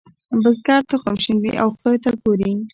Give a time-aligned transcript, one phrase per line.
[0.41, 2.51] بزګر تخم شیندي او خدای ته ګوري.